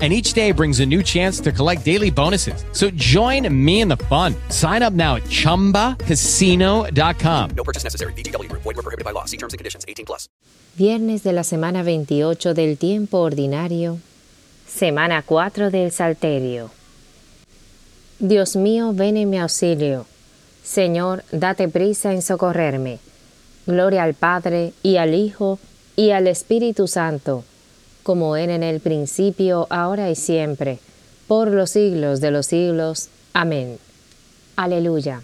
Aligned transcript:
and 0.00 0.14
each 0.14 0.32
day 0.32 0.52
brings 0.52 0.80
a 0.80 0.86
new 0.86 1.02
chance 1.02 1.40
to 1.40 1.52
collect 1.52 1.84
daily 1.84 2.10
bonuses. 2.10 2.64
So 2.72 2.88
join 2.90 3.46
me 3.52 3.82
in 3.82 3.88
the 3.88 3.98
fun. 4.08 4.34
Sign 4.48 4.82
up 4.82 4.94
now 4.94 5.16
at 5.16 5.24
ChumbaCasino.com. 5.24 7.50
No 7.54 7.64
purchase 7.64 7.84
necessary. 7.84 8.14
VGW 8.14 8.48
Group. 8.48 8.62
Void 8.62 8.76
were 8.76 8.82
prohibited 8.82 9.04
by 9.04 9.10
law. 9.10 9.26
See 9.26 9.36
terms 9.36 9.52
and 9.52 9.58
conditions. 9.58 9.84
18 9.86 10.06
plus. 10.06 10.30
Viernes 10.78 11.22
de 11.22 11.32
la 11.32 11.44
semana 11.44 11.82
28 11.82 12.54
del 12.54 12.78
tiempo 12.78 13.18
ordinario. 13.18 13.98
Semana 14.66 15.22
4 15.22 15.70
del 15.70 15.90
Salterio. 15.90 16.70
Dios 18.20 18.56
mío, 18.56 18.94
ven 18.94 19.18
en 19.18 19.28
mi 19.28 19.38
auxilio. 19.38 20.06
Señor, 20.62 21.24
date 21.32 21.68
prisa 21.68 22.12
en 22.12 22.22
socorrerme. 22.22 23.00
Gloria 23.66 24.04
al 24.04 24.14
Padre, 24.14 24.72
y 24.82 24.96
al 24.96 25.14
Hijo, 25.14 25.58
y 25.96 26.12
al 26.12 26.28
Espíritu 26.28 26.86
Santo 26.86 27.44
como 28.10 28.34
era 28.34 28.56
en 28.56 28.64
el 28.64 28.80
principio, 28.80 29.68
ahora 29.70 30.10
y 30.10 30.16
siempre, 30.16 30.80
por 31.28 31.46
los 31.46 31.70
siglos 31.70 32.20
de 32.20 32.32
los 32.32 32.46
siglos. 32.46 33.06
Amén. 33.34 33.78
Aleluya. 34.56 35.22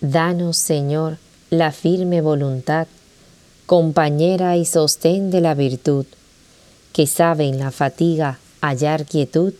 Danos, 0.00 0.56
Señor, 0.56 1.18
la 1.50 1.72
firme 1.72 2.20
voluntad, 2.20 2.86
compañera 3.66 4.56
y 4.56 4.64
sostén 4.64 5.32
de 5.32 5.40
la 5.40 5.54
virtud, 5.54 6.06
que 6.92 7.08
sabe 7.08 7.48
en 7.48 7.58
la 7.58 7.72
fatiga 7.72 8.38
hallar 8.60 9.04
quietud 9.04 9.54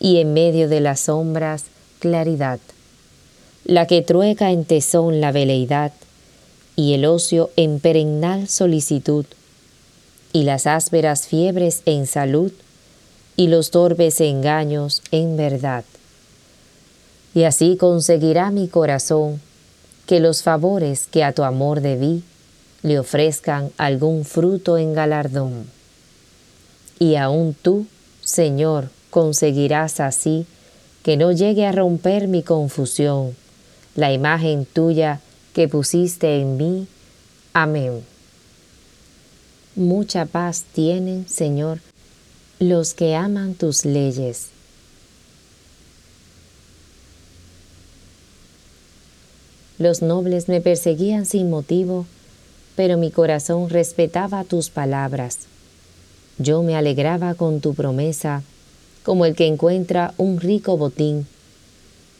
y 0.00 0.20
en 0.20 0.32
medio 0.32 0.70
de 0.70 0.80
las 0.80 1.00
sombras 1.00 1.64
claridad, 1.98 2.60
la 3.66 3.86
que 3.86 4.00
trueca 4.00 4.52
en 4.52 4.64
tesón 4.64 5.20
la 5.20 5.32
veleidad 5.32 5.92
y 6.76 6.94
el 6.94 7.04
ocio 7.04 7.50
en 7.56 7.78
perennal 7.78 8.48
solicitud, 8.48 9.26
y 10.36 10.42
las 10.42 10.66
ásperas 10.66 11.26
fiebres 11.26 11.80
en 11.86 12.06
salud, 12.06 12.52
y 13.36 13.48
los 13.48 13.70
torpes 13.70 14.20
engaños 14.20 15.00
en 15.10 15.34
verdad. 15.38 15.82
Y 17.34 17.44
así 17.44 17.78
conseguirá 17.78 18.50
mi 18.50 18.68
corazón 18.68 19.40
que 20.04 20.20
los 20.20 20.42
favores 20.42 21.06
que 21.06 21.24
a 21.24 21.32
tu 21.32 21.42
amor 21.42 21.80
debí 21.80 22.22
le 22.82 22.98
ofrezcan 22.98 23.70
algún 23.78 24.26
fruto 24.26 24.76
en 24.76 24.92
galardón. 24.92 25.70
Y 26.98 27.14
aún 27.14 27.54
tú, 27.54 27.86
Señor, 28.22 28.90
conseguirás 29.08 30.00
así 30.00 30.44
que 31.02 31.16
no 31.16 31.32
llegue 31.32 31.64
a 31.64 31.72
romper 31.72 32.28
mi 32.28 32.42
confusión 32.42 33.34
la 33.94 34.12
imagen 34.12 34.66
tuya 34.66 35.20
que 35.54 35.66
pusiste 35.66 36.42
en 36.42 36.58
mí. 36.58 36.86
Amén. 37.54 38.15
Mucha 39.76 40.24
paz 40.24 40.64
tienen, 40.72 41.28
Señor, 41.28 41.80
los 42.58 42.94
que 42.94 43.14
aman 43.14 43.52
tus 43.52 43.84
leyes. 43.84 44.46
Los 49.78 50.00
nobles 50.00 50.48
me 50.48 50.62
perseguían 50.62 51.26
sin 51.26 51.50
motivo, 51.50 52.06
pero 52.74 52.96
mi 52.96 53.10
corazón 53.10 53.68
respetaba 53.68 54.44
tus 54.44 54.70
palabras. 54.70 55.40
Yo 56.38 56.62
me 56.62 56.74
alegraba 56.74 57.34
con 57.34 57.60
tu 57.60 57.74
promesa, 57.74 58.42
como 59.02 59.26
el 59.26 59.36
que 59.36 59.46
encuentra 59.46 60.14
un 60.16 60.40
rico 60.40 60.78
botín. 60.78 61.26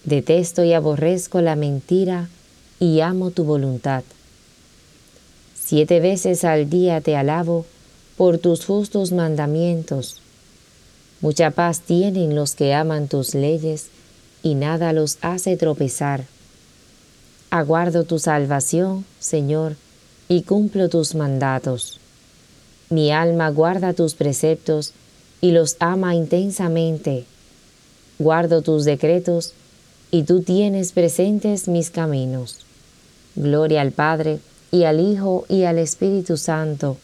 Detesto 0.05 0.63
y 0.63 0.75
aborrezco 0.75 1.41
la 1.41 1.57
mentira 1.57 2.29
y 2.79 3.01
amo 3.01 3.31
tu 3.31 3.45
voluntad. 3.45 4.05
Siete 5.67 5.99
veces 5.99 6.45
al 6.45 6.71
día 6.71 7.01
te 7.01 7.17
alabo 7.17 7.67
por 8.17 8.39
tus 8.39 8.65
justos 8.65 9.11
mandamientos. 9.11 10.19
Mucha 11.21 11.51
paz 11.51 11.81
tienen 11.81 12.37
los 12.37 12.55
que 12.55 12.73
aman 12.73 13.09
tus 13.09 13.35
leyes 13.35 13.89
y 14.45 14.55
nada 14.55 14.93
los 14.93 15.19
hace 15.23 15.57
tropezar. 15.57 16.23
Aguardo 17.51 18.05
tu 18.05 18.21
salvación, 18.21 19.05
Señor, 19.19 19.75
y 20.29 20.43
cumplo 20.43 20.89
tus 20.89 21.17
mandatos. 21.17 21.99
Mi 22.89 23.11
alma 23.11 23.49
guarda 23.51 23.93
tus 23.93 24.15
preceptos 24.15 24.93
y 25.41 25.51
los 25.51 25.75
ama 25.81 26.15
intensamente. 26.15 27.25
Guardo 28.21 28.63
tus 28.63 28.85
decretos 28.85 29.53
y 30.13 30.23
tú 30.23 30.43
tienes 30.43 30.93
presentes 30.93 31.67
mis 31.67 31.91
caminos. 31.91 32.61
Gloria 33.35 33.81
al 33.81 33.91
Padre, 33.91 34.39
y 34.71 34.85
al 34.85 35.01
Hijo 35.01 35.45
y 35.49 35.65
al 35.65 35.79
Espíritu 35.79 36.37
Santo, 36.37 36.97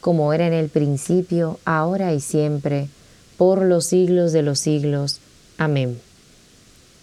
como 0.00 0.32
era 0.32 0.46
en 0.46 0.52
el 0.52 0.68
principio, 0.68 1.58
ahora 1.64 2.12
y 2.14 2.20
siempre, 2.20 2.88
por 3.36 3.62
los 3.62 3.86
siglos 3.86 4.32
de 4.32 4.42
los 4.42 4.58
siglos. 4.58 5.20
Amén. 5.56 6.00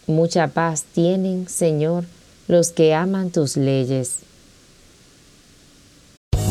Mucha 0.08 0.48
paz 0.50 0.84
tienen, 0.94 1.50
Señor, 1.50 2.06
los 2.48 2.72
que 2.72 2.94
aman 2.94 3.32
tus 3.32 3.58
leyes. 3.58 4.18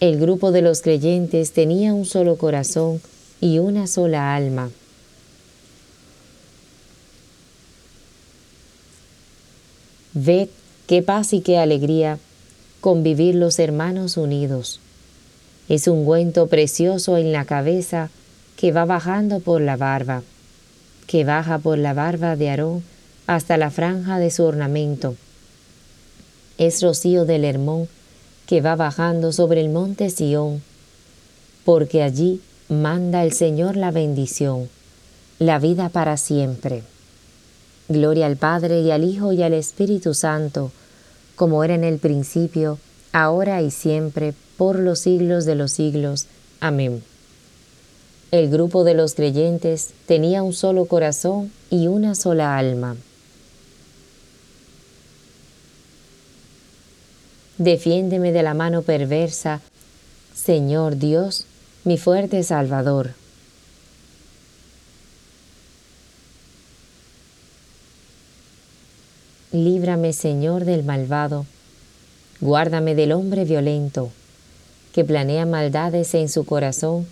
El 0.00 0.20
grupo 0.20 0.52
de 0.52 0.62
los 0.62 0.80
creyentes 0.80 1.52
tenía 1.52 1.92
un 1.92 2.04
solo 2.04 2.36
corazón 2.36 3.00
y 3.40 3.58
una 3.58 3.88
sola 3.88 4.36
alma. 4.36 4.70
Ved 10.14 10.48
qué 10.86 11.02
paz 11.02 11.32
y 11.32 11.40
qué 11.40 11.58
alegría 11.58 12.18
convivir 12.80 13.34
los 13.34 13.58
hermanos 13.58 14.16
unidos. 14.16 14.80
Es 15.68 15.88
un 15.88 15.98
ungüento 15.98 16.46
precioso 16.46 17.16
en 17.16 17.32
la 17.32 17.44
cabeza 17.44 18.10
que 18.56 18.70
va 18.70 18.84
bajando 18.84 19.40
por 19.40 19.60
la 19.60 19.76
barba. 19.76 20.22
que 21.08 21.24
baja 21.24 21.58
por 21.58 21.78
la 21.78 21.94
barba 21.94 22.36
de 22.36 22.50
Aarón 22.50 22.84
hasta 23.26 23.56
la 23.56 23.70
franja 23.70 24.18
de 24.18 24.30
su 24.30 24.44
ornamento. 24.44 25.16
Es 26.58 26.82
rocío 26.82 27.24
del 27.24 27.44
Hermón 27.44 27.88
que 28.48 28.62
va 28.62 28.76
bajando 28.76 29.30
sobre 29.30 29.60
el 29.60 29.68
monte 29.68 30.08
Sión, 30.08 30.62
porque 31.66 32.02
allí 32.02 32.40
manda 32.70 33.22
el 33.22 33.34
Señor 33.34 33.76
la 33.76 33.90
bendición, 33.90 34.70
la 35.38 35.58
vida 35.58 35.90
para 35.90 36.16
siempre. 36.16 36.82
Gloria 37.90 38.24
al 38.24 38.38
Padre 38.38 38.80
y 38.80 38.90
al 38.90 39.04
Hijo 39.04 39.34
y 39.34 39.42
al 39.42 39.52
Espíritu 39.52 40.14
Santo, 40.14 40.72
como 41.36 41.62
era 41.62 41.74
en 41.74 41.84
el 41.84 41.98
principio, 41.98 42.78
ahora 43.12 43.60
y 43.60 43.70
siempre, 43.70 44.32
por 44.56 44.78
los 44.78 45.00
siglos 45.00 45.44
de 45.44 45.54
los 45.54 45.72
siglos. 45.72 46.24
Amén. 46.58 47.02
El 48.30 48.48
grupo 48.48 48.82
de 48.82 48.94
los 48.94 49.14
creyentes 49.14 49.90
tenía 50.06 50.42
un 50.42 50.54
solo 50.54 50.86
corazón 50.86 51.52
y 51.68 51.88
una 51.88 52.14
sola 52.14 52.56
alma. 52.56 52.96
Defiéndeme 57.58 58.30
de 58.30 58.44
la 58.44 58.54
mano 58.54 58.82
perversa, 58.82 59.60
Señor 60.32 60.96
Dios, 60.96 61.44
mi 61.82 61.98
fuerte 61.98 62.44
Salvador. 62.44 63.14
Líbrame, 69.50 70.12
Señor, 70.12 70.64
del 70.64 70.84
malvado. 70.84 71.46
Guárdame 72.40 72.94
del 72.94 73.10
hombre 73.10 73.44
violento, 73.44 74.10
que 74.92 75.04
planea 75.04 75.44
maldades 75.44 76.14
en 76.14 76.28
su 76.28 76.44
corazón 76.44 77.08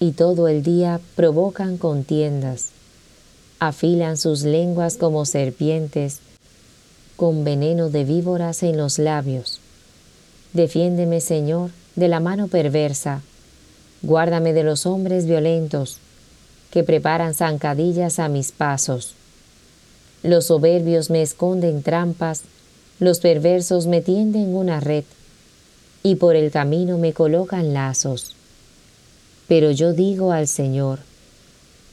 y 0.00 0.12
todo 0.12 0.48
el 0.48 0.64
día 0.64 1.00
provocan 1.14 1.78
contiendas. 1.78 2.70
Afilan 3.60 4.16
sus 4.16 4.42
lenguas 4.42 4.96
como 4.96 5.24
serpientes, 5.26 6.18
con 7.16 7.44
veneno 7.44 7.90
de 7.90 8.04
víboras 8.04 8.62
en 8.62 8.76
los 8.76 8.98
labios. 8.98 9.60
Defiéndeme, 10.52 11.20
Señor, 11.20 11.70
de 11.96 12.08
la 12.08 12.20
mano 12.20 12.48
perversa. 12.48 13.22
Guárdame 14.02 14.52
de 14.52 14.64
los 14.64 14.86
hombres 14.86 15.26
violentos, 15.26 15.98
que 16.70 16.82
preparan 16.82 17.34
zancadillas 17.34 18.18
a 18.18 18.28
mis 18.28 18.52
pasos. 18.52 19.14
Los 20.22 20.46
soberbios 20.46 21.10
me 21.10 21.22
esconden 21.22 21.82
trampas, 21.82 22.42
los 22.98 23.20
perversos 23.20 23.86
me 23.86 24.00
tienden 24.00 24.54
una 24.54 24.80
red, 24.80 25.04
y 26.02 26.16
por 26.16 26.36
el 26.36 26.50
camino 26.50 26.98
me 26.98 27.12
colocan 27.12 27.72
lazos. 27.74 28.34
Pero 29.48 29.70
yo 29.70 29.92
digo 29.92 30.32
al 30.32 30.48
Señor, 30.48 31.00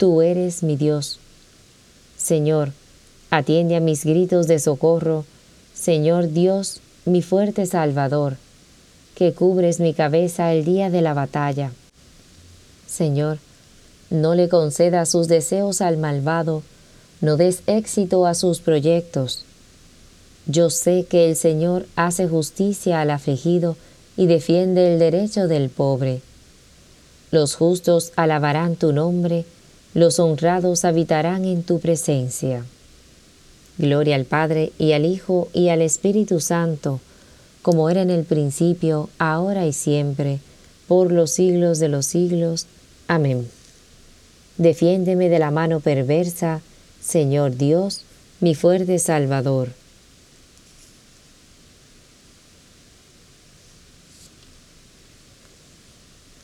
Tú 0.02 0.24
eres 0.24 0.64
mi 0.64 0.78
Dios. 0.78 1.20
Señor, 2.18 2.72
atiende 3.32 3.78
a 3.78 3.80
mis 3.80 4.06
gritos 4.06 4.46
de 4.48 4.60
socorro, 4.60 5.26
Señor 5.74 6.32
Dios, 6.32 6.82
mi 7.06 7.22
fuerte 7.22 7.66
Salvador, 7.66 8.36
que 9.16 9.34
cubres 9.34 9.80
mi 9.80 9.94
cabeza 9.94 10.54
el 10.54 10.66
día 10.66 10.90
de 10.90 11.02
la 11.02 11.14
batalla. 11.14 11.72
Señor, 12.88 13.40
no 14.10 14.36
le 14.36 14.50
concedas 14.50 15.10
sus 15.10 15.28
deseos 15.30 15.80
al 15.82 15.98
malvado, 15.98 16.62
no 17.22 17.38
des 17.38 17.64
éxito 17.68 18.26
a 18.26 18.34
sus 18.34 18.60
proyectos. 18.60 19.46
Yo 20.46 20.70
sé 20.70 21.06
que 21.10 21.30
el 21.30 21.38
Señor 21.38 21.86
hace 21.96 22.28
justicia 22.28 23.00
al 23.00 23.12
afligido 23.12 23.78
y 24.18 24.26
defiende 24.26 24.94
el 24.94 25.00
derecho 25.00 25.48
del 25.48 25.70
pobre. 25.70 26.22
Los 27.32 27.56
justos 27.56 28.12
alabarán 28.18 28.76
tu 28.76 28.92
nombre, 28.92 29.46
los 29.94 30.20
honrados 30.20 30.84
habitarán 30.84 31.46
en 31.46 31.64
tu 31.64 31.80
presencia. 31.80 32.66
Gloria 33.82 34.16
al 34.16 34.26
Padre 34.26 34.72
y 34.78 34.92
al 34.92 35.06
Hijo 35.06 35.50
y 35.54 35.70
al 35.70 35.82
Espíritu 35.82 36.40
Santo, 36.40 37.00
como 37.64 37.90
era 37.90 38.04
en 38.04 38.12
el 38.12 38.26
principio, 38.26 39.10
ahora 39.18 39.66
y 39.66 39.74
siempre, 39.74 40.38
por 40.88 41.12
los 41.12 41.32
siglos 41.32 41.80
de 41.80 41.90
los 41.90 42.06
siglos. 42.06 42.68
Amén. 43.08 43.50
Defiéndeme 44.58 45.30
de 45.30 45.40
la 45.40 45.50
mano 45.50 45.80
perversa, 45.80 46.62
Señor 47.02 47.58
Dios, 47.58 48.04
mi 48.40 48.54
fuerte 48.54 49.00
Salvador. 49.00 49.70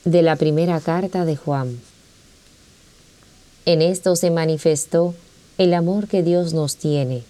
de 0.05 0.21
la 0.21 0.37
primera 0.37 0.79
carta 0.79 1.25
de 1.25 1.35
Juan. 1.35 1.81
En 3.65 3.81
esto 3.81 4.15
se 4.15 4.31
manifestó 4.31 5.13
el 5.57 5.73
amor 5.73 6.07
que 6.07 6.21
Dios 6.21 6.53
nos 6.53 6.75
tiene, 6.77 7.23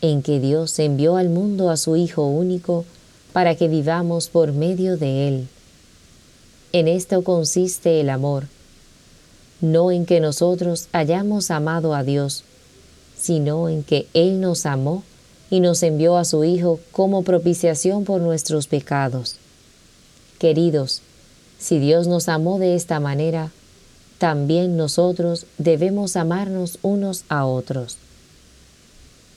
en 0.00 0.22
que 0.22 0.38
Dios 0.38 0.78
envió 0.78 1.16
al 1.16 1.28
mundo 1.28 1.70
a 1.70 1.76
su 1.76 1.96
Hijo 1.96 2.26
único 2.26 2.84
para 3.32 3.56
que 3.56 3.66
vivamos 3.66 4.28
por 4.28 4.52
medio 4.52 4.96
de 4.96 5.28
Él. 5.28 5.48
En 6.72 6.86
esto 6.86 7.24
consiste 7.24 8.00
el 8.00 8.10
amor, 8.10 8.44
no 9.60 9.90
en 9.90 10.06
que 10.06 10.20
nosotros 10.20 10.88
hayamos 10.92 11.50
amado 11.50 11.94
a 11.94 12.04
Dios, 12.04 12.44
sino 13.18 13.68
en 13.68 13.82
que 13.82 14.06
Él 14.14 14.40
nos 14.40 14.64
amó 14.64 15.02
y 15.50 15.58
nos 15.58 15.82
envió 15.82 16.16
a 16.16 16.24
su 16.24 16.44
Hijo 16.44 16.78
como 16.92 17.22
propiciación 17.22 18.04
por 18.04 18.20
nuestros 18.20 18.68
pecados. 18.68 19.36
Queridos, 20.38 21.02
si 21.58 21.80
Dios 21.80 22.06
nos 22.06 22.28
amó 22.28 22.58
de 22.58 22.76
esta 22.76 23.00
manera, 23.00 23.50
también 24.18 24.76
nosotros 24.76 25.46
debemos 25.58 26.16
amarnos 26.16 26.78
unos 26.82 27.24
a 27.28 27.46
otros. 27.46 27.98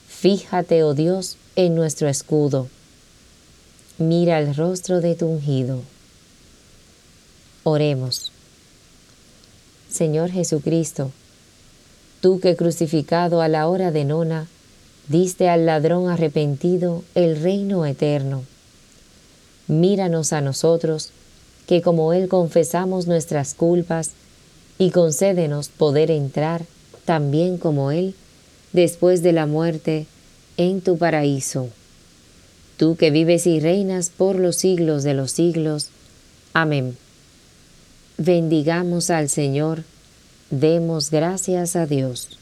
Fíjate, 0.08 0.82
oh 0.82 0.94
Dios, 0.94 1.36
en 1.56 1.74
nuestro 1.74 2.08
escudo. 2.08 2.68
Mira 3.98 4.38
el 4.38 4.54
rostro 4.54 5.00
de 5.00 5.14
tu 5.14 5.26
ungido. 5.26 5.82
Oremos. 7.64 8.32
Señor 9.90 10.30
Jesucristo, 10.30 11.10
tú 12.20 12.40
que 12.40 12.56
crucificado 12.56 13.40
a 13.40 13.48
la 13.48 13.68
hora 13.68 13.90
de 13.90 14.04
nona, 14.04 14.46
diste 15.08 15.48
al 15.48 15.66
ladrón 15.66 16.08
arrepentido 16.08 17.02
el 17.14 17.40
reino 17.40 17.86
eterno. 17.86 18.44
Míranos 19.66 20.32
a 20.32 20.40
nosotros, 20.40 21.10
que 21.66 21.82
como 21.82 22.12
Él 22.12 22.28
confesamos 22.28 23.06
nuestras 23.06 23.54
culpas, 23.54 24.12
y 24.78 24.90
concédenos 24.90 25.68
poder 25.68 26.10
entrar, 26.10 26.64
también 27.04 27.58
como 27.58 27.90
Él, 27.90 28.14
después 28.72 29.22
de 29.22 29.32
la 29.32 29.46
muerte, 29.46 30.06
en 30.56 30.80
tu 30.80 30.98
paraíso. 30.98 31.68
Tú 32.76 32.96
que 32.96 33.10
vives 33.10 33.46
y 33.46 33.60
reinas 33.60 34.10
por 34.10 34.36
los 34.36 34.56
siglos 34.56 35.02
de 35.02 35.14
los 35.14 35.32
siglos. 35.32 35.90
Amén. 36.52 36.96
Bendigamos 38.18 39.10
al 39.10 39.28
Señor, 39.28 39.84
demos 40.50 41.10
gracias 41.10 41.76
a 41.76 41.86
Dios. 41.86 42.38